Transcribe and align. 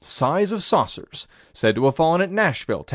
Size 0.03 0.51
of 0.51 0.63
saucers. 0.63 1.27
Said 1.53 1.75
to 1.75 1.85
have 1.85 1.97
fallen 1.97 2.21
at 2.21 2.31
Nashville, 2.31 2.83
Tenn. 2.85 2.89